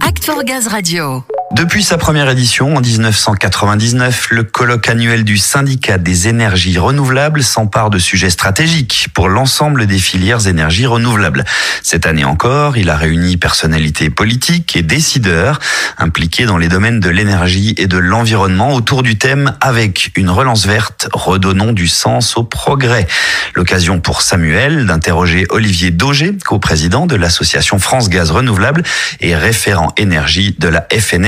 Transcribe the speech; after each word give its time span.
Act 0.00 0.24
for 0.24 0.42
Gaz 0.42 0.66
Radio. 0.72 1.35
Depuis 1.52 1.84
sa 1.84 1.96
première 1.96 2.28
édition 2.28 2.76
en 2.76 2.80
1999, 2.80 4.28
le 4.30 4.42
colloque 4.42 4.88
annuel 4.88 5.22
du 5.22 5.38
syndicat 5.38 5.96
des 5.96 6.26
énergies 6.26 6.76
renouvelables 6.76 7.42
s'empare 7.42 7.88
de 7.88 7.98
sujets 7.98 8.30
stratégiques 8.30 9.08
pour 9.14 9.28
l'ensemble 9.28 9.86
des 9.86 9.98
filières 9.98 10.48
énergies 10.48 10.86
renouvelables. 10.86 11.44
Cette 11.82 12.04
année 12.04 12.24
encore, 12.24 12.76
il 12.76 12.90
a 12.90 12.96
réuni 12.96 13.36
personnalités 13.36 14.10
politiques 14.10 14.74
et 14.74 14.82
décideurs 14.82 15.60
impliqués 15.98 16.46
dans 16.46 16.58
les 16.58 16.68
domaines 16.68 16.98
de 16.98 17.08
l'énergie 17.08 17.74
et 17.78 17.86
de 17.86 17.96
l'environnement 17.96 18.74
autour 18.74 19.04
du 19.04 19.16
thème 19.16 19.54
avec 19.60 20.10
une 20.16 20.30
relance 20.30 20.66
verte, 20.66 21.08
redonnons 21.12 21.72
du 21.72 21.86
sens 21.86 22.36
au 22.36 22.42
progrès. 22.42 23.06
L'occasion 23.54 24.00
pour 24.00 24.20
Samuel 24.20 24.84
d'interroger 24.84 25.46
Olivier 25.50 25.92
Daugé, 25.92 26.36
co-président 26.44 27.06
de 27.06 27.14
l'association 27.14 27.78
France 27.78 28.10
Gaz 28.10 28.32
Renouvelable 28.32 28.82
et 29.20 29.36
référent 29.36 29.92
énergie 29.96 30.56
de 30.58 30.68
la 30.68 30.86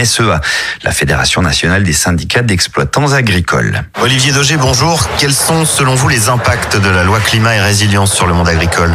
FNSEA, 0.08 0.40
la 0.84 0.90
Fédération 0.90 1.42
nationale 1.42 1.82
des 1.82 1.92
syndicats 1.92 2.42
d'exploitants 2.42 3.12
agricoles. 3.12 3.82
Olivier 4.02 4.32
Daugé, 4.32 4.56
bonjour. 4.56 5.00
Quels 5.18 5.32
sont 5.32 5.64
selon 5.64 5.94
vous 5.94 6.08
les 6.08 6.28
impacts 6.28 6.76
de 6.76 6.88
la 6.88 7.04
loi 7.04 7.18
climat 7.20 7.54
et 7.56 7.60
résilience 7.60 8.12
sur 8.12 8.26
le 8.26 8.32
monde 8.32 8.48
agricole? 8.48 8.92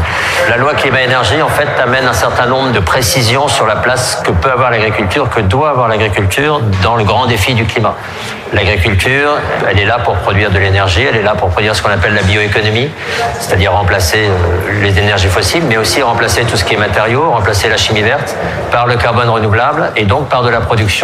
La 0.50 0.58
loi 0.58 0.74
climat-énergie, 0.74 1.42
en 1.42 1.50
fait, 1.50 1.70
amène 1.82 2.06
un 2.06 2.14
certain 2.14 2.48
nombre 2.48 2.72
de 2.72 2.80
précisions 2.80 3.48
sur 3.48 3.68
la 3.68 3.76
place 3.76 4.20
que 4.24 4.32
peut 4.32 4.52
avoir 4.52 4.72
l'agriculture, 4.72 5.30
que 5.30 5.42
doit 5.42 5.70
avoir 5.70 5.88
l'agriculture 5.88 6.62
dans 6.82 6.96
le 6.96 7.04
grand 7.04 7.28
défi 7.28 7.54
du 7.54 7.66
climat. 7.66 7.96
L'agriculture, 8.54 9.32
elle 9.68 9.80
est 9.80 9.86
là 9.86 9.98
pour 9.98 10.16
produire 10.18 10.52
de 10.52 10.60
l'énergie, 10.60 11.02
elle 11.02 11.16
est 11.16 11.24
là 11.24 11.34
pour 11.34 11.50
produire 11.50 11.76
ce 11.76 11.82
qu'on 11.82 11.90
appelle 11.90 12.14
la 12.14 12.22
bioéconomie, 12.22 12.88
c'est-à-dire 13.40 13.72
remplacer 13.72 14.28
euh, 14.28 14.82
les 14.84 15.00
énergies 15.00 15.28
fossiles, 15.28 15.64
mais 15.68 15.78
aussi 15.78 16.04
remplacer 16.04 16.44
tout 16.44 16.56
ce 16.56 16.64
qui 16.64 16.76
est 16.76 16.78
matériaux, 16.78 17.32
remplacer 17.32 17.68
la 17.68 17.78
chimie 17.78 18.04
verte 18.04 18.36
par 18.72 18.86
le 18.86 18.96
carbone 18.96 19.28
renouvelable 19.28 19.92
et 19.96 20.06
donc 20.06 20.30
par 20.30 20.44
de 20.44 20.50
la 20.50 20.62
production 20.62 21.03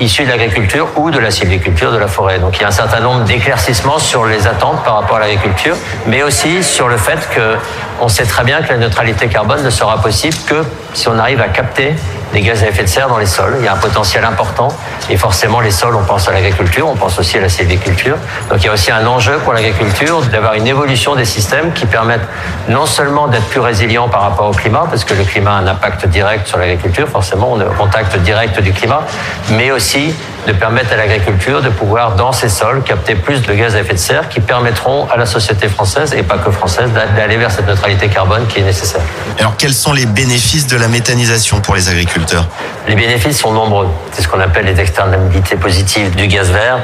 issue 0.00 0.24
de 0.24 0.30
l'agriculture 0.30 0.88
ou 0.96 1.10
de 1.10 1.18
la 1.18 1.30
sylviculture 1.30 1.92
de 1.92 1.98
la 1.98 2.06
forêt. 2.08 2.38
Donc 2.38 2.56
il 2.56 2.62
y 2.62 2.64
a 2.64 2.68
un 2.68 2.72
certain 2.72 3.00
nombre 3.00 3.24
d'éclaircissements 3.24 3.98
sur 3.98 4.24
les 4.24 4.46
attentes 4.46 4.82
par 4.84 4.94
rapport 4.94 5.16
à 5.16 5.20
l'agriculture, 5.20 5.76
mais 6.06 6.22
aussi 6.22 6.62
sur 6.62 6.88
le 6.88 6.96
fait 6.96 7.28
que 7.34 7.56
on 8.00 8.08
sait 8.08 8.24
très 8.24 8.44
bien 8.44 8.62
que 8.62 8.70
la 8.70 8.78
neutralité 8.78 9.28
carbone 9.28 9.62
ne 9.62 9.70
sera 9.70 9.98
possible 9.98 10.36
que 10.46 10.64
si 10.94 11.08
on 11.08 11.18
arrive 11.18 11.40
à 11.40 11.48
capter 11.48 11.94
des 12.32 12.40
gaz 12.40 12.62
à 12.62 12.68
effet 12.68 12.84
de 12.84 12.88
serre 12.88 13.08
dans 13.08 13.18
les 13.18 13.26
sols. 13.26 13.56
Il 13.58 13.64
y 13.64 13.68
a 13.68 13.72
un 13.72 13.78
potentiel 13.78 14.24
important 14.24 14.68
et 15.08 15.16
forcément 15.16 15.60
les 15.60 15.70
sols, 15.70 15.94
on 15.96 16.04
pense 16.04 16.28
à 16.28 16.32
l'agriculture, 16.32 16.88
on 16.88 16.96
pense 16.96 17.18
aussi 17.18 17.38
à 17.38 17.40
la 17.40 17.48
sylviculture. 17.48 18.16
Donc 18.48 18.62
il 18.62 18.66
y 18.66 18.68
a 18.68 18.72
aussi 18.72 18.90
un 18.90 19.06
enjeu 19.06 19.38
pour 19.38 19.52
l'agriculture 19.52 20.22
d'avoir 20.22 20.54
une 20.54 20.66
évolution 20.66 21.14
des 21.14 21.24
systèmes 21.24 21.72
qui 21.72 21.86
permettent 21.86 22.26
non 22.68 22.86
seulement 22.86 23.28
d'être 23.28 23.46
plus 23.46 23.60
résilients 23.60 24.08
par 24.08 24.22
rapport 24.22 24.48
au 24.48 24.52
climat, 24.52 24.84
parce 24.88 25.04
que 25.04 25.14
le 25.14 25.24
climat 25.24 25.52
a 25.52 25.58
un 25.58 25.66
impact 25.66 26.06
direct 26.06 26.46
sur 26.46 26.58
l'agriculture, 26.58 27.08
forcément 27.08 27.52
on 27.52 27.60
est 27.60 27.64
au 27.64 27.72
contact 27.72 28.16
direct 28.18 28.60
du 28.60 28.72
climat, 28.72 29.02
mais 29.50 29.70
aussi 29.70 30.14
de 30.46 30.52
permettre 30.52 30.92
à 30.92 30.96
l'agriculture 30.96 31.62
de 31.62 31.68
pouvoir, 31.68 32.16
dans 32.16 32.32
ces 32.32 32.48
sols, 32.48 32.82
capter 32.82 33.14
plus 33.14 33.42
de 33.42 33.52
gaz 33.52 33.74
à 33.76 33.80
effet 33.80 33.94
de 33.94 33.98
serre 33.98 34.28
qui 34.28 34.40
permettront 34.40 35.08
à 35.08 35.16
la 35.16 35.26
société 35.26 35.68
française, 35.68 36.14
et 36.14 36.22
pas 36.22 36.38
que 36.38 36.50
française, 36.50 36.90
d'aller 37.16 37.36
vers 37.36 37.50
cette 37.50 37.66
neutralité 37.66 38.08
carbone 38.08 38.46
qui 38.46 38.60
est 38.60 38.64
nécessaire. 38.64 39.02
Alors 39.38 39.56
quels 39.56 39.74
sont 39.74 39.92
les 39.92 40.06
bénéfices 40.06 40.66
de 40.66 40.76
la 40.76 40.88
méthanisation 40.88 41.60
pour 41.60 41.74
les 41.74 41.88
agriculteurs? 41.88 42.46
Les 42.88 42.94
bénéfices 42.94 43.38
sont 43.38 43.52
nombreux. 43.52 43.88
C'est 44.12 44.22
ce 44.22 44.28
qu'on 44.28 44.40
appelle 44.40 44.66
les 44.66 44.80
externalités 44.80 45.56
positives 45.56 46.14
du 46.14 46.26
gaz 46.26 46.50
vert. 46.50 46.78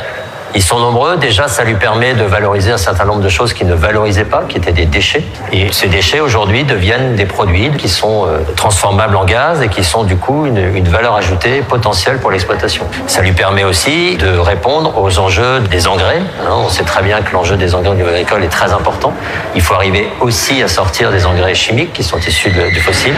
Ils 0.54 0.62
sont 0.62 0.78
nombreux. 0.78 1.16
Déjà, 1.16 1.48
ça 1.48 1.64
lui 1.64 1.74
permet 1.74 2.14
de 2.14 2.24
valoriser 2.24 2.72
un 2.72 2.78
certain 2.78 3.04
nombre 3.04 3.20
de 3.20 3.28
choses 3.28 3.52
qu'il 3.52 3.66
ne 3.66 3.74
valorisait 3.74 4.24
pas, 4.24 4.44
qui 4.48 4.56
étaient 4.56 4.72
des 4.72 4.86
déchets. 4.86 5.22
Et 5.52 5.72
ces 5.72 5.88
déchets, 5.88 6.20
aujourd'hui, 6.20 6.64
deviennent 6.64 7.14
des 7.14 7.26
produits 7.26 7.70
qui 7.76 7.88
sont 7.88 8.26
euh, 8.26 8.38
transformables 8.54 9.16
en 9.16 9.24
gaz 9.24 9.62
et 9.62 9.68
qui 9.68 9.84
sont, 9.84 10.04
du 10.04 10.16
coup, 10.16 10.46
une, 10.46 10.86
valeur 10.88 11.16
ajoutée 11.16 11.62
potentielle 11.62 12.18
pour 12.18 12.30
l'exploitation. 12.30 12.84
Ça 13.06 13.20
lui 13.20 13.32
permet 13.32 13.64
aussi 13.64 14.16
de 14.16 14.38
répondre 14.38 15.02
aux 15.02 15.18
enjeux 15.18 15.60
des 15.60 15.88
engrais. 15.88 16.20
Hein, 16.40 16.52
on 16.64 16.68
sait 16.68 16.84
très 16.84 17.02
bien 17.02 17.20
que 17.20 17.32
l'enjeu 17.32 17.56
des 17.56 17.74
engrais 17.74 17.90
au 17.90 17.94
niveau 17.94 18.08
agricole 18.08 18.44
est 18.44 18.48
très 18.48 18.72
important. 18.72 19.12
Il 19.54 19.62
faut 19.62 19.74
arriver 19.74 20.08
aussi 20.20 20.62
à 20.62 20.68
sortir 20.68 21.10
des 21.10 21.26
engrais 21.26 21.54
chimiques 21.54 21.92
qui 21.92 22.04
sont 22.04 22.18
issus 22.18 22.50
du 22.50 22.80
fossile. 22.80 23.14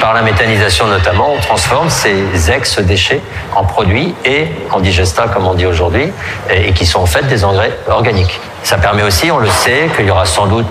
Par 0.00 0.14
la 0.14 0.22
méthanisation, 0.22 0.86
notamment, 0.86 1.34
on 1.36 1.40
transforme 1.40 1.90
ces 1.90 2.50
ex-déchets 2.50 3.20
en 3.54 3.64
produits 3.64 4.14
et 4.24 4.46
en 4.70 4.80
digesta, 4.80 5.26
comme 5.32 5.46
on 5.46 5.54
dit 5.54 5.66
aujourd'hui, 5.66 6.10
qui 6.72 6.86
sont 6.86 7.00
en 7.00 7.06
fait 7.06 7.26
des 7.26 7.44
engrais 7.44 7.76
organiques. 7.88 8.40
Ça 8.62 8.76
permet 8.76 9.02
aussi, 9.02 9.30
on 9.30 9.38
le 9.38 9.48
sait, 9.48 9.88
qu'il 9.96 10.06
y 10.06 10.10
aura 10.10 10.26
sans 10.26 10.46
doute 10.46 10.66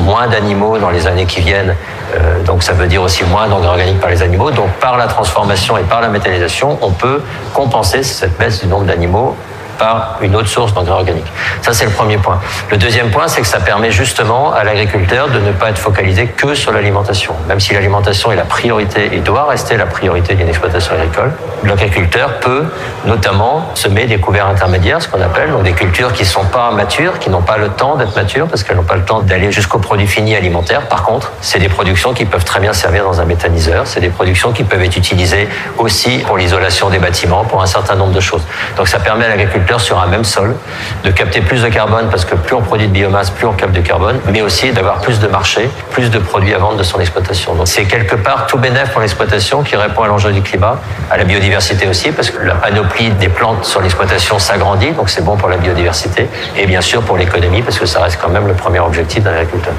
moins 0.00 0.28
d'animaux 0.28 0.78
dans 0.78 0.90
les 0.90 1.06
années 1.06 1.26
qui 1.26 1.40
viennent. 1.40 1.74
Euh, 2.14 2.42
donc 2.42 2.62
ça 2.62 2.72
veut 2.72 2.86
dire 2.86 3.02
aussi 3.02 3.24
moins 3.24 3.48
d'engrais 3.48 3.68
organiques 3.68 4.00
par 4.00 4.10
les 4.10 4.22
animaux. 4.22 4.50
Donc 4.50 4.70
par 4.80 4.96
la 4.96 5.06
transformation 5.06 5.76
et 5.76 5.82
par 5.82 6.00
la 6.00 6.08
méthanisation, 6.08 6.78
on 6.80 6.90
peut 6.90 7.22
compenser 7.52 8.02
cette 8.02 8.38
baisse 8.38 8.60
du 8.60 8.66
nombre 8.66 8.84
d'animaux 8.84 9.36
par 9.78 10.16
une 10.20 10.34
autre 10.36 10.48
source 10.48 10.74
d'engrais 10.74 10.92
organiques. 10.92 11.32
Ça, 11.62 11.72
c'est 11.72 11.84
le 11.84 11.90
premier 11.90 12.18
point. 12.18 12.40
Le 12.70 12.76
deuxième 12.76 13.10
point, 13.10 13.28
c'est 13.28 13.40
que 13.40 13.46
ça 13.46 13.60
permet 13.60 13.90
justement 13.90 14.52
à 14.52 14.64
l'agriculteur 14.64 15.28
de 15.28 15.38
ne 15.38 15.52
pas 15.52 15.70
être 15.70 15.78
focalisé 15.78 16.26
que 16.26 16.54
sur 16.54 16.72
l'alimentation. 16.72 17.34
Même 17.46 17.60
si 17.60 17.74
l'alimentation 17.74 18.32
est 18.32 18.36
la 18.36 18.44
priorité 18.44 19.10
et 19.12 19.18
doit 19.20 19.46
rester 19.46 19.76
la 19.76 19.86
priorité 19.86 20.34
d'une 20.34 20.48
exploitation 20.48 20.94
agricole, 20.94 21.32
l'agriculteur 21.64 22.40
peut 22.40 22.64
notamment 23.04 23.70
semer 23.74 24.06
des 24.06 24.18
couverts 24.18 24.48
intermédiaires, 24.48 25.00
ce 25.02 25.08
qu'on 25.08 25.20
appelle, 25.20 25.50
donc 25.50 25.62
des 25.62 25.72
cultures 25.72 26.12
qui 26.12 26.22
ne 26.22 26.28
sont 26.28 26.44
pas 26.44 26.70
matures, 26.70 27.18
qui 27.18 27.30
n'ont 27.30 27.42
pas 27.42 27.58
le 27.58 27.68
temps 27.68 27.96
d'être 27.96 28.14
matures, 28.16 28.46
parce 28.48 28.62
qu'elles 28.62 28.76
n'ont 28.76 28.82
pas 28.82 28.96
le 28.96 29.04
temps 29.04 29.20
d'aller 29.20 29.52
jusqu'au 29.52 29.78
produit 29.78 30.06
fini 30.06 30.34
alimentaire. 30.36 30.88
Par 30.88 31.02
contre, 31.02 31.32
c'est 31.40 31.58
des 31.58 31.68
productions 31.68 32.12
qui 32.14 32.24
peuvent 32.24 32.44
très 32.44 32.60
bien 32.60 32.72
servir 32.72 33.04
dans 33.04 33.20
un 33.20 33.24
méthaniseur, 33.24 33.86
c'est 33.86 34.00
des 34.00 34.08
productions 34.08 34.52
qui 34.52 34.64
peuvent 34.64 34.82
être 34.82 34.96
utilisées 34.96 35.48
aussi 35.78 36.18
pour 36.26 36.36
l'isolation 36.36 36.90
des 36.90 36.98
bâtiments, 36.98 37.44
pour 37.44 37.62
un 37.62 37.66
certain 37.66 37.94
nombre 37.94 38.12
de 38.12 38.20
choses. 38.20 38.42
Donc 38.76 38.88
ça 38.88 38.98
permet 38.98 39.24
à 39.24 39.28
l'agriculteur 39.28 39.67
sur 39.76 40.00
un 40.00 40.06
même 40.06 40.24
sol, 40.24 40.56
de 41.04 41.10
capter 41.10 41.42
plus 41.42 41.62
de 41.62 41.68
carbone 41.68 42.08
parce 42.10 42.24
que 42.24 42.34
plus 42.34 42.54
on 42.54 42.62
produit 42.62 42.86
de 42.86 42.92
biomasse, 42.92 43.28
plus 43.28 43.46
on 43.46 43.52
capte 43.52 43.74
de 43.74 43.82
carbone, 43.82 44.18
mais 44.32 44.40
aussi 44.40 44.70
d'avoir 44.72 45.00
plus 45.00 45.18
de 45.18 45.26
marché, 45.26 45.68
plus 45.90 46.10
de 46.10 46.18
produits 46.18 46.54
à 46.54 46.58
vendre 46.58 46.78
de 46.78 46.82
son 46.82 46.98
exploitation. 46.98 47.54
Donc 47.54 47.68
c'est 47.68 47.84
quelque 47.84 48.16
part 48.16 48.46
tout 48.46 48.56
bénéfice 48.56 48.88
pour 48.90 49.02
l'exploitation 49.02 49.62
qui 49.62 49.76
répond 49.76 50.04
à 50.04 50.06
l'enjeu 50.06 50.32
du 50.32 50.40
climat, 50.40 50.78
à 51.10 51.18
la 51.18 51.24
biodiversité 51.24 51.86
aussi, 51.86 52.12
parce 52.12 52.30
que 52.30 52.40
la 52.42 52.54
panoplie 52.54 53.10
des 53.10 53.28
plantes 53.28 53.66
sur 53.66 53.82
l'exploitation 53.82 54.38
s'agrandit, 54.38 54.92
donc 54.92 55.10
c'est 55.10 55.24
bon 55.24 55.36
pour 55.36 55.48
la 55.48 55.58
biodiversité, 55.58 56.28
et 56.56 56.66
bien 56.66 56.80
sûr 56.80 57.02
pour 57.02 57.18
l'économie, 57.18 57.62
parce 57.62 57.78
que 57.78 57.86
ça 57.86 58.00
reste 58.00 58.18
quand 58.22 58.30
même 58.30 58.46
le 58.46 58.54
premier 58.54 58.80
objectif 58.80 59.22
d'un 59.22 59.32
agriculteur. 59.32 59.74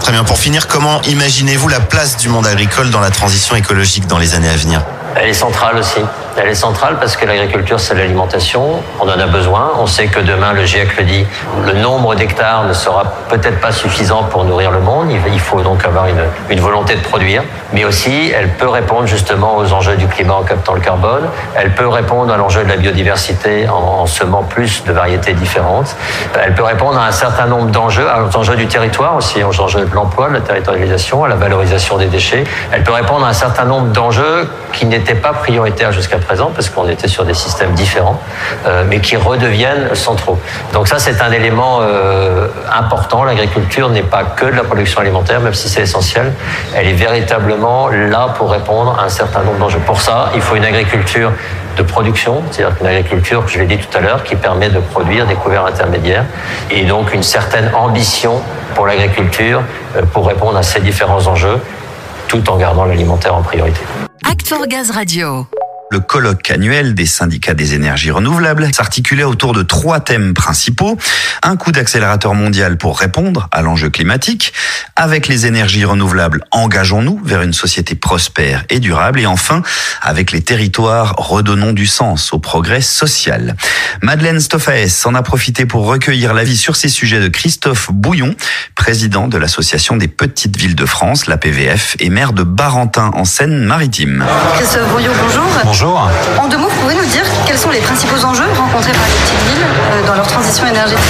Très 0.00 0.12
bien. 0.12 0.24
Pour 0.24 0.38
finir, 0.38 0.66
comment 0.68 1.02
imaginez-vous 1.02 1.68
la 1.68 1.80
place 1.80 2.16
du 2.16 2.28
monde 2.28 2.46
agricole 2.46 2.90
dans 2.90 3.00
la 3.00 3.10
transition 3.10 3.54
écologique 3.56 4.06
dans 4.06 4.18
les 4.18 4.34
années 4.34 4.48
à 4.48 4.56
venir? 4.56 4.80
Elle 5.16 5.28
est 5.28 5.34
centrale 5.34 5.76
aussi. 5.76 6.00
Elle 6.40 6.50
est 6.50 6.54
centrale 6.54 6.98
parce 7.00 7.16
que 7.16 7.26
l'agriculture, 7.26 7.80
c'est 7.80 7.96
l'alimentation. 7.96 8.80
On 9.00 9.08
en 9.08 9.18
a 9.18 9.26
besoin. 9.26 9.72
On 9.80 9.86
sait 9.86 10.06
que 10.06 10.20
demain, 10.20 10.52
le 10.52 10.64
GIEC 10.64 10.96
le 10.96 11.02
dit, 11.02 11.26
le 11.66 11.72
nombre 11.72 12.14
d'hectares 12.14 12.64
ne 12.64 12.72
sera 12.72 13.02
peut-être 13.28 13.60
pas 13.60 13.72
suffisant 13.72 14.22
pour 14.22 14.44
nourrir 14.44 14.70
le 14.70 14.78
monde. 14.78 15.08
Il 15.32 15.40
faut 15.40 15.62
donc 15.62 15.84
avoir 15.84 16.06
une, 16.06 16.60
volonté 16.60 16.94
de 16.94 17.00
produire. 17.00 17.42
Mais 17.72 17.84
aussi, 17.84 18.30
elle 18.32 18.50
peut 18.50 18.68
répondre 18.68 19.06
justement 19.06 19.56
aux 19.56 19.72
enjeux 19.72 19.96
du 19.96 20.06
climat 20.06 20.34
en 20.34 20.42
captant 20.42 20.74
le 20.74 20.80
carbone. 20.80 21.28
Elle 21.56 21.74
peut 21.74 21.88
répondre 21.88 22.32
à 22.32 22.36
l'enjeu 22.36 22.62
de 22.62 22.68
la 22.68 22.76
biodiversité 22.76 23.68
en, 23.68 24.02
en 24.02 24.06
semant 24.06 24.44
plus 24.44 24.84
de 24.84 24.92
variétés 24.92 25.32
différentes. 25.32 25.96
Elle 26.40 26.54
peut 26.54 26.62
répondre 26.62 27.00
à 27.00 27.06
un 27.06 27.12
certain 27.12 27.46
nombre 27.46 27.70
d'enjeux, 27.70 28.06
aux 28.06 28.36
enjeux 28.36 28.56
du 28.56 28.68
territoire 28.68 29.16
aussi, 29.16 29.42
aux 29.42 29.60
enjeux 29.60 29.84
de 29.84 29.94
l'emploi, 29.94 30.28
de 30.28 30.34
la 30.34 30.40
territorialisation, 30.40 31.24
à 31.24 31.28
la 31.28 31.36
valorisation 31.36 31.98
des 31.98 32.06
déchets. 32.06 32.44
Elle 32.70 32.84
peut 32.84 32.92
répondre 32.92 33.26
à 33.26 33.30
un 33.30 33.32
certain 33.32 33.64
nombre 33.64 33.88
d'enjeux 33.88 34.48
qui 34.72 34.86
n'étaient 34.86 35.14
pas 35.14 35.32
prioritaires 35.32 35.90
jusqu'à 35.90 36.18
présent 36.18 36.27
parce 36.54 36.68
qu'on 36.68 36.88
était 36.88 37.08
sur 37.08 37.24
des 37.24 37.34
systèmes 37.34 37.72
différents, 37.72 38.20
euh, 38.66 38.84
mais 38.88 39.00
qui 39.00 39.16
redeviennent 39.16 39.94
centraux. 39.94 40.38
Donc 40.72 40.88
ça, 40.88 40.98
c'est 40.98 41.20
un 41.22 41.32
élément 41.32 41.78
euh, 41.80 42.48
important. 42.72 43.24
L'agriculture 43.24 43.88
n'est 43.90 44.02
pas 44.02 44.24
que 44.24 44.46
de 44.46 44.56
la 44.56 44.64
production 44.64 45.00
alimentaire, 45.00 45.40
même 45.40 45.54
si 45.54 45.68
c'est 45.68 45.82
essentiel. 45.82 46.32
Elle 46.74 46.88
est 46.88 46.92
véritablement 46.92 47.88
là 47.88 48.28
pour 48.36 48.50
répondre 48.50 48.98
à 48.98 49.04
un 49.04 49.08
certain 49.08 49.42
nombre 49.42 49.58
d'enjeux. 49.58 49.80
Pour 49.80 50.00
ça, 50.00 50.30
il 50.34 50.40
faut 50.40 50.56
une 50.56 50.64
agriculture 50.64 51.32
de 51.76 51.82
production, 51.82 52.42
c'est-à-dire 52.50 52.76
une 52.80 52.86
agriculture, 52.88 53.44
je 53.46 53.60
l'ai 53.60 53.66
dit 53.66 53.78
tout 53.78 53.96
à 53.96 54.00
l'heure, 54.00 54.24
qui 54.24 54.34
permet 54.34 54.68
de 54.68 54.80
produire 54.80 55.26
des 55.26 55.34
couverts 55.34 55.64
intermédiaires, 55.64 56.24
et 56.70 56.84
donc 56.84 57.14
une 57.14 57.22
certaine 57.22 57.70
ambition 57.74 58.42
pour 58.74 58.86
l'agriculture 58.86 59.62
euh, 59.96 60.02
pour 60.12 60.26
répondre 60.26 60.58
à 60.58 60.62
ces 60.62 60.80
différents 60.80 61.26
enjeux, 61.26 61.60
tout 62.26 62.48
en 62.50 62.56
gardant 62.56 62.84
l'alimentaire 62.84 63.34
en 63.34 63.42
priorité. 63.42 63.80
Act 64.28 64.48
for 64.48 64.66
Gaz 64.66 64.90
Radio. 64.90 65.46
Le 65.90 66.00
colloque 66.00 66.50
annuel 66.50 66.94
des 66.94 67.06
syndicats 67.06 67.54
des 67.54 67.72
énergies 67.72 68.10
renouvelables 68.10 68.68
s'articulait 68.74 69.24
autour 69.24 69.54
de 69.54 69.62
trois 69.62 70.00
thèmes 70.00 70.34
principaux. 70.34 70.98
Un 71.42 71.56
coup 71.56 71.72
d'accélérateur 71.72 72.34
mondial 72.34 72.76
pour 72.76 72.98
répondre 72.98 73.48
à 73.52 73.62
l'enjeu 73.62 73.88
climatique. 73.88 74.52
Avec 74.96 75.28
les 75.28 75.46
énergies 75.46 75.86
renouvelables, 75.86 76.44
engageons-nous 76.50 77.22
vers 77.24 77.40
une 77.40 77.54
société 77.54 77.94
prospère 77.94 78.64
et 78.68 78.80
durable. 78.80 79.18
Et 79.18 79.26
enfin, 79.26 79.62
avec 80.02 80.30
les 80.30 80.42
territoires, 80.42 81.14
redonnons 81.16 81.72
du 81.72 81.86
sens 81.86 82.34
au 82.34 82.38
progrès 82.38 82.82
social. 82.82 83.56
Madeleine 84.02 84.40
Stoffaes 84.40 85.06
en 85.06 85.14
a 85.14 85.22
profité 85.22 85.64
pour 85.64 85.86
recueillir 85.86 86.34
l'avis 86.34 86.58
sur 86.58 86.76
ces 86.76 86.90
sujets 86.90 87.20
de 87.20 87.28
Christophe 87.28 87.90
Bouillon, 87.90 88.34
président 88.74 89.26
de 89.26 89.38
l'Association 89.38 89.96
des 89.96 90.08
petites 90.08 90.56
villes 90.56 90.76
de 90.76 90.86
France, 90.86 91.26
la 91.26 91.38
PVF, 91.38 91.96
et 91.98 92.10
maire 92.10 92.34
de 92.34 92.42
Barentin 92.42 93.10
en 93.14 93.24
Seine-Maritime. 93.24 94.26
Christophe 94.56 94.92
Bouillon, 94.92 95.12
bonjour. 95.22 95.44
Bonjour. 95.64 95.77
En 95.80 96.48
deux 96.48 96.56
mots, 96.56 96.66
vous 96.68 96.80
pouvez 96.80 96.94
nous 96.96 97.04
dire 97.04 97.22
quels 97.46 97.56
sont 97.56 97.70
les 97.70 97.78
principaux 97.78 98.24
enjeux 98.24 98.48
rencontrés 98.56 98.90
par 98.90 99.06
les 99.06 99.14
petites 99.14 99.48
villes 99.48 99.66
euh, 99.92 100.06
dans 100.08 100.14
leur 100.14 100.26
transition 100.26 100.66
énergétique 100.66 101.04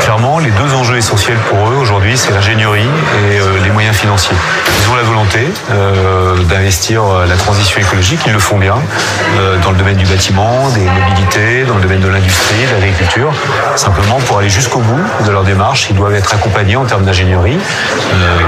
Clairement, 0.00 0.38
les 0.38 0.50
deux 0.52 0.72
enjeux 0.72 0.96
essentiels 0.96 1.36
pour 1.50 1.68
eux 1.68 1.74
aujourd'hui, 1.74 2.16
c'est 2.16 2.32
l'ingénierie 2.32 2.88
et 3.30 3.38
euh, 3.38 3.58
les 3.62 3.68
moyens 3.68 3.94
financiers. 3.94 4.36
Ils 4.80 4.90
ont 4.90 4.94
la 4.94 5.02
volonté 5.02 5.40
euh, 5.70 6.42
d'investir 6.44 7.02
la 7.28 7.36
transition 7.36 7.78
écologique, 7.78 8.20
ils 8.24 8.32
le 8.32 8.38
font 8.38 8.56
bien, 8.56 8.76
dans 9.62 9.70
le 9.70 9.76
domaine 9.76 9.96
du 9.96 10.06
bâtiment, 10.06 10.70
des 10.70 10.80
mobilités, 10.80 11.27
dans 11.66 11.76
le 11.76 11.82
domaine 11.82 12.00
de 12.00 12.08
l'industrie, 12.08 12.66
de 12.66 12.72
l'agriculture. 12.72 13.32
Simplement, 13.76 14.16
pour 14.26 14.38
aller 14.38 14.48
jusqu'au 14.48 14.80
bout 14.80 15.00
de 15.24 15.30
leur 15.30 15.44
démarche, 15.44 15.86
ils 15.88 15.94
doivent 15.94 16.14
être 16.14 16.34
accompagnés 16.34 16.74
en 16.74 16.84
termes 16.84 17.04
d'ingénierie, 17.04 17.58
euh, 18.12 18.38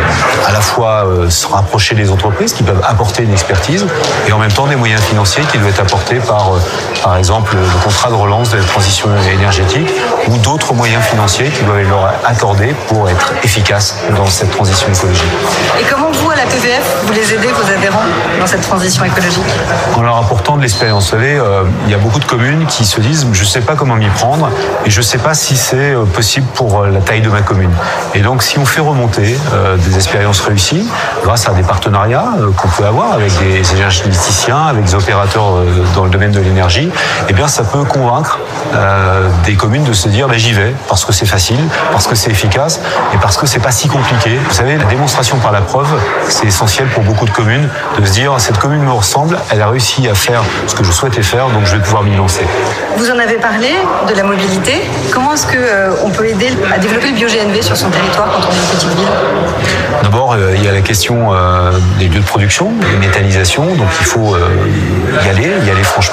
à 0.49 0.53
la 0.53 0.61
fois 0.61 1.07
euh, 1.07 1.31
se 1.31 1.47
rapprocher 1.47 1.95
des 1.95 2.11
entreprises 2.11 2.53
qui 2.53 2.65
peuvent 2.65 2.83
apporter 2.83 3.23
une 3.23 3.33
expertise, 3.33 3.87
et 4.27 4.33
en 4.33 4.39
même 4.39 4.51
temps 4.51 4.67
des 4.67 4.75
moyens 4.75 5.01
financiers 5.03 5.45
qui 5.45 5.59
doivent 5.59 5.71
être 5.71 5.83
apportés 5.83 6.17
par, 6.17 6.55
euh, 6.55 6.59
par 7.03 7.17
exemple, 7.17 7.55
le 7.55 7.85
contrat 7.85 8.11
de 8.11 8.15
relance 8.15 8.51
de 8.51 8.59
la 8.59 8.65
transition 8.65 9.09
énergétique 9.33 9.89
ou 10.27 10.37
d'autres 10.39 10.75
moyens 10.75 11.03
financiers 11.05 11.49
qui 11.51 11.63
doivent 11.63 11.89
leur 11.89 12.13
accorder 12.27 12.75
pour 12.89 13.09
être 13.09 13.33
efficaces 13.45 13.97
dans 14.17 14.27
cette 14.27 14.51
transition 14.51 14.89
écologique. 14.89 15.31
Et 15.81 15.85
comment 15.85 16.11
vous, 16.11 16.31
à 16.31 16.35
la 16.35 16.45
PVF, 16.45 16.97
vous 17.05 17.13
les 17.13 17.35
aidez, 17.35 17.49
vos 17.49 17.73
adhérents, 17.73 18.03
dans 18.41 18.47
cette 18.47 18.63
transition 18.63 19.05
écologique? 19.05 19.45
En 19.97 20.03
leur 20.03 20.17
apportant 20.17 20.57
de 20.57 20.63
l'expérience, 20.63 21.05
vous 21.05 21.11
savez, 21.11 21.41
il 21.85 21.91
y 21.91 21.95
a 21.95 21.99
beaucoup 21.99 22.19
de 22.19 22.25
communes 22.25 22.67
qui 22.67 22.80
se 22.85 23.01
disent 23.01 23.27
je 23.33 23.41
ne 23.41 23.47
sais 23.47 23.61
pas 23.61 23.75
comment 23.75 23.97
m'y 23.97 24.09
prendre 24.09 24.51
et 24.85 24.91
je 24.91 24.99
ne 24.99 25.03
sais 25.03 25.19
pas 25.19 25.35
si 25.35 25.57
c'est 25.57 25.95
euh, 25.95 26.05
possible 26.05 26.47
pour 26.55 26.83
euh, 26.83 26.91
la 26.91 27.01
taille 27.01 27.21
de 27.21 27.29
ma 27.29 27.43
commune. 27.43 27.71
Et 28.15 28.21
donc 28.21 28.43
si 28.43 28.59
on 28.59 28.65
fait 28.65 28.81
remonter 28.81 29.37
euh, 29.53 29.77
des 29.77 29.97
expériences 29.97 30.41
réussies 30.41 30.87
grâce 31.23 31.49
à 31.49 31.53
des 31.53 31.63
partenariats 31.63 32.29
qu'on 32.57 32.69
peut 32.69 32.87
avoir 32.87 33.13
avec 33.13 33.33
des 33.39 33.73
énergéticiens, 33.75 34.67
avec 34.67 34.85
des 34.85 34.95
opérateurs 34.95 35.53
dans 35.95 36.05
le 36.05 36.11
domaine 36.11 36.33
de 36.33 36.41
l'énergie, 36.41 36.91
eh 37.29 37.33
bien 37.33 37.49
ça 37.49 37.63
peut 37.63 37.85
convaincre 37.85 38.39
des 39.45 39.55
communes 39.55 39.85
de 39.85 39.93
se 39.93 40.09
dire 40.09 40.29
ben, 40.29 40.39
j'y 40.39 40.53
vais 40.53 40.75
parce 40.89 41.05
que 41.05 41.13
c'est 41.13 41.27
facile, 41.27 41.61
parce 41.93 42.07
que 42.07 42.15
c'est 42.15 42.31
efficace 42.31 42.81
et 43.15 43.19
parce 43.19 43.37
que 43.37 43.47
c'est 43.47 43.59
pas 43.59 43.73
si 43.73 43.89
compliqué. 43.89 44.39
Vous 44.49 44.55
savez, 44.55 44.77
la 44.77 44.85
démonstration 44.85 45.39
par 45.39 45.53
la 45.53 45.61
preuve, 45.61 45.89
c'est 46.29 46.47
essentiel 46.47 46.89
pour 46.89 47.03
beaucoup 47.03 47.25
de 47.25 47.31
communes 47.31 47.69
de 47.99 48.05
se 48.05 48.13
dire 48.13 48.35
cette 48.39 48.59
commune 48.59 48.83
me 48.83 48.93
ressemble, 48.93 49.39
elle 49.51 49.63
a 49.63 49.69
réussi 49.69 50.09
à 50.09 50.15
faire 50.15 50.43
ce 50.67 50.75
que 50.75 50.85
je 50.85 50.93
souhaitais 50.93 51.23
faire, 51.23 51.49
donc 51.49 51.67
je 51.67 51.77
vais 51.77 51.83
pouvoir 51.83 52.03
m'y 52.03 52.17
lancer. 52.17 52.45
Vous 52.97 53.11
en 53.11 53.19
avez 53.19 53.37
parlé 53.37 53.69
de 54.09 54.15
la 54.15 54.23
mobilité. 54.23 54.83
Comment 55.11 55.33
est-ce 55.35 55.47
qu'on 55.47 56.11
peut 56.11 56.27
aider 56.27 56.49
à 56.75 56.79
développer 56.79 57.09
le 57.09 57.15
bio-GNV 57.15 57.63
sur 57.63 57.77
son 57.77 57.91
territoire 57.91 58.29
quand 58.33 58.49
on 58.49 58.53
est 58.53 58.57
une 58.57 58.77
petite 58.77 58.97
ville? 58.97 59.09
D'abord, 60.03 60.33
euh, 60.33 60.55
il 60.57 60.65
y 60.65 60.69
a 60.69 60.73
la 60.73 60.81
question 60.81 61.35
euh, 61.35 61.73
des 61.99 62.09
lieux 62.09 62.21
de 62.21 62.25
production, 62.25 62.73
des 62.91 63.07
métallisations, 63.07 63.65
donc 63.75 63.89
il 64.01 64.07
faut 64.07 64.35
euh, 64.35 64.49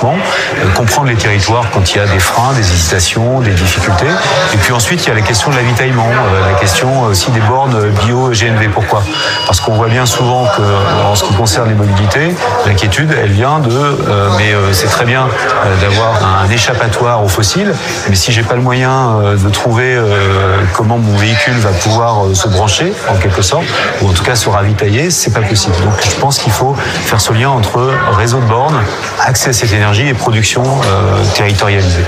euh, 0.05 0.67
comprendre 0.75 1.09
les 1.09 1.15
territoires 1.15 1.65
quand 1.71 1.93
il 1.93 1.97
y 1.97 2.01
a 2.01 2.07
des 2.07 2.19
freins, 2.19 2.53
des 2.53 2.61
hésitations, 2.61 3.39
des 3.41 3.51
difficultés. 3.51 4.05
Et 4.53 4.57
puis 4.57 4.73
ensuite, 4.73 5.03
il 5.05 5.09
y 5.09 5.11
a 5.11 5.15
la 5.15 5.21
question 5.21 5.51
de 5.51 5.55
l'avitaillement, 5.55 6.09
euh, 6.09 6.51
la 6.51 6.59
question 6.59 7.01
aussi 7.03 7.31
des 7.31 7.39
bornes 7.41 7.89
bio-GNV. 8.05 8.69
Pourquoi? 8.73 9.03
Parce 9.45 9.59
qu'on 9.59 9.73
voit 9.73 9.87
bien 9.87 10.05
souvent 10.05 10.45
que, 10.45 10.61
en 11.05 11.15
ce 11.15 11.23
qui 11.23 11.33
concerne 11.33 11.69
les 11.69 11.75
mobilités, 11.75 12.35
l'inquiétude, 12.65 13.15
elle 13.21 13.31
vient 13.31 13.59
de 13.59 13.69
euh, 13.71 14.29
mais 14.37 14.53
euh, 14.53 14.73
c'est 14.73 14.87
très 14.87 15.05
bien 15.05 15.27
euh, 15.27 15.81
d'avoir 15.81 16.13
un 16.43 16.49
échappatoire 16.49 17.23
aux 17.23 17.27
fossiles, 17.27 17.73
mais 18.09 18.15
si 18.15 18.31
j'ai 18.31 18.43
pas 18.43 18.55
le 18.55 18.61
moyen 18.61 19.19
euh, 19.21 19.35
de 19.35 19.49
trouver 19.49 19.95
euh, 19.95 20.57
comment 20.73 20.97
mon 20.97 21.17
véhicule 21.17 21.57
va 21.59 21.71
pouvoir 21.71 22.25
euh, 22.25 22.33
se 22.33 22.47
brancher, 22.47 22.93
en 23.09 23.15
quelque 23.15 23.41
sorte, 23.41 23.65
ou 24.01 24.09
en 24.09 24.13
tout 24.13 24.23
cas 24.23 24.35
se 24.35 24.49
ravitailler, 24.49 25.09
c'est 25.11 25.33
pas 25.33 25.41
possible. 25.41 25.75
Donc 25.83 25.93
je 26.03 26.15
pense 26.19 26.39
qu'il 26.39 26.51
faut 26.51 26.75
faire 27.05 27.21
ce 27.21 27.33
lien 27.33 27.49
entre 27.49 27.91
réseau 28.11 28.39
de 28.39 28.45
bornes, 28.45 28.79
accès 29.25 29.49
à 29.49 29.53
cette 29.53 29.73
énergie 29.73 30.07
et 30.07 30.13
production 30.13 30.63
euh, 30.63 31.23
territorialisée. 31.33 32.03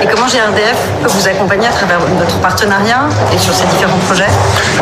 Et 0.00 0.06
comment 0.06 0.26
GRDF 0.26 0.76
peut 1.02 1.08
vous 1.08 1.28
accompagner 1.28 1.66
à 1.66 1.72
travers 1.72 2.00
votre 2.00 2.38
partenariat 2.38 3.02
et 3.34 3.38
sur 3.38 3.52
ces 3.52 3.66
différents 3.66 3.98
projets? 4.06 4.28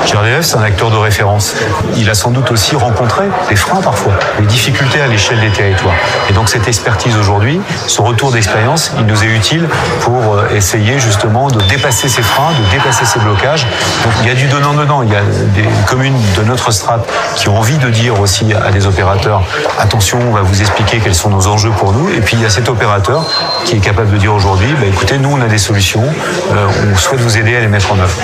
GRDF, 0.06 0.44
c'est 0.44 0.56
un 0.56 0.62
acteur 0.62 0.90
de 0.90 0.96
référence. 0.96 1.54
Il 1.96 2.08
a 2.08 2.14
sans 2.14 2.30
doute 2.30 2.50
aussi 2.50 2.76
rencontré 2.76 3.24
des 3.48 3.56
freins 3.56 3.80
parfois, 3.80 4.12
des 4.38 4.46
difficultés 4.46 5.00
à 5.00 5.06
l'échelle 5.06 5.40
des 5.40 5.50
territoires. 5.50 5.94
Et 6.30 6.32
donc 6.32 6.48
cette 6.48 6.68
expertise 6.68 7.16
aujourd'hui, 7.16 7.60
ce 7.86 8.00
retour 8.00 8.30
d'expérience, 8.30 8.92
il 8.98 9.06
nous 9.06 9.22
est 9.24 9.28
utile 9.28 9.68
pour 10.00 10.34
euh, 10.34 10.48
essayer 10.54 10.98
justement 10.98 11.48
de 11.48 11.60
dépasser 11.62 12.08
ces 12.08 12.22
freins, 12.22 12.52
de 12.52 12.76
dépasser 12.76 13.04
ces 13.04 13.18
blocages. 13.18 13.66
Donc 14.04 14.12
il 14.22 14.28
y 14.28 14.30
a 14.30 14.34
du 14.34 14.46
donnant-donnant. 14.46 15.02
Il 15.02 15.10
y 15.10 15.16
a 15.16 15.22
des 15.54 15.68
communes 15.86 16.18
de 16.36 16.42
notre 16.42 16.70
strate 16.70 17.08
qui 17.36 17.48
ont 17.48 17.58
envie 17.58 17.78
de 17.78 17.88
dire 17.90 18.20
aussi 18.20 18.52
à 18.54 18.70
des 18.70 18.86
opérateurs, 18.86 19.42
attention, 19.78 20.18
on 20.28 20.32
va 20.32 20.42
vous 20.42 20.60
expliquer 20.60 20.98
quels 20.98 21.14
sont 21.14 21.30
nos 21.30 21.46
enjeux 21.58 21.70
pour 21.70 21.92
nous. 21.92 22.08
Et 22.10 22.20
puis 22.20 22.36
il 22.36 22.42
y 22.42 22.46
a 22.46 22.50
cet 22.50 22.68
opérateur 22.68 23.24
qui 23.64 23.76
est 23.76 23.80
capable 23.80 24.12
de 24.12 24.16
dire 24.16 24.32
aujourd'hui, 24.32 24.72
bah, 24.80 24.86
écoutez, 24.86 25.18
nous 25.18 25.30
on 25.30 25.40
a 25.40 25.48
des 25.48 25.58
solutions, 25.58 26.04
euh, 26.04 26.68
on 26.92 26.96
souhaite 26.96 27.20
vous 27.20 27.36
aider 27.36 27.56
à 27.56 27.60
les 27.60 27.66
mettre 27.66 27.90
en 27.92 27.98
œuvre. 27.98 28.14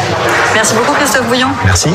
Merci 0.54 0.74
beaucoup 0.74 0.92
Christophe 0.92 1.26
Bouillon. 1.26 1.48
Merci. 1.64 1.90